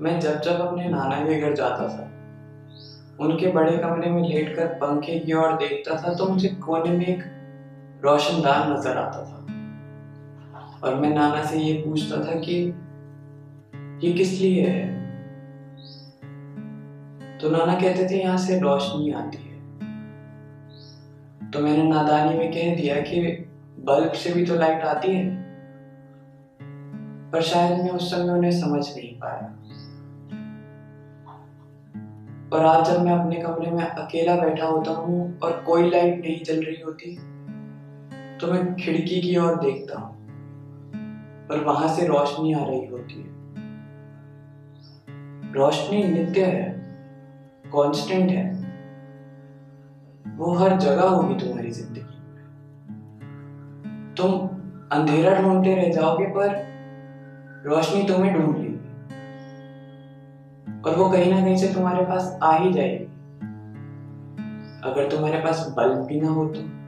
[0.00, 2.02] मैं जब जब अपने नाना के घर जाता था,
[3.20, 7.22] उनके बड़े कमरे में लेटकर पंखे की ओर देखता था तो मुझे कोने में एक
[8.04, 9.36] रोशनदान नज़र आता था।
[10.84, 12.74] और मैं नाना से ये पूछता था कि,
[14.06, 14.96] ये किस लिए है?
[17.38, 19.56] तो नाना कहते थे, यहाँ से रोशनी आती है।
[21.50, 23.20] तो मैंने नादानी में कह दिया कि,
[23.78, 25.46] बल्ब से भी तो लाइट आती है।
[27.32, 29.52] पर शायद मैं उस समय उन्हें समझ नहीं पाया।
[32.52, 36.42] और आज जब मैं अपने कमरे में अकेला बैठा होता हूँ और कोई लाइट नहीं
[36.44, 37.14] जल रही होती
[38.38, 40.14] तो मैं खिड़की की ओर देखता हूँ
[41.50, 43.34] और वहाँ से रोशनी आ रही होती है।
[45.52, 46.68] रोशनी नित्य है
[47.66, 48.44] कांस्टेंट है।
[50.36, 52.00] वो हर जगह होगी तुम्हारी ज़िंदगी।
[54.16, 54.30] तुम
[54.92, 56.48] अंधेरा ढूंढते रह जाओगे, पर
[57.66, 58.56] रोशनी तुम्हें ढूंढ
[60.86, 63.04] और वो कहीं ना कहीं से तुम्हारे पास आ ही जाएगी।
[64.84, 66.85] अगर तुम्हारे पास बल्ब भी ना हो तो।